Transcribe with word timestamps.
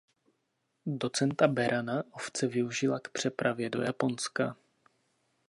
Docenta 0.85 1.47
Berana 1.47 2.03
ovce 2.11 2.47
využila 2.47 2.99
k 2.99 3.07
přepravě 3.09 3.69
do 3.69 3.81
Japonska. 3.81 4.57